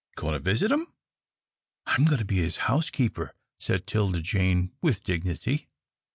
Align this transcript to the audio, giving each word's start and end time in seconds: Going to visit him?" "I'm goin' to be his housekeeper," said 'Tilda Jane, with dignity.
Going 0.15 0.33
to 0.33 0.39
visit 0.39 0.71
him?" 0.71 0.87
"I'm 1.85 2.05
goin' 2.05 2.17
to 2.17 2.25
be 2.25 2.37
his 2.37 2.57
housekeeper," 2.65 3.35
said 3.59 3.85
'Tilda 3.85 4.21
Jane, 4.23 4.71
with 4.81 5.03
dignity. 5.03 5.69